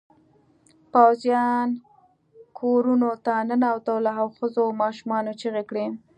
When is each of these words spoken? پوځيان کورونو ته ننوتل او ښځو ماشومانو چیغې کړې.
پوځيان 0.93 1.69
کورونو 2.59 3.11
ته 3.25 3.33
ننوتل 3.49 4.03
او 4.19 4.25
ښځو 4.37 4.63
ماشومانو 4.81 5.31
چیغې 5.39 5.63
کړې. 5.69 5.85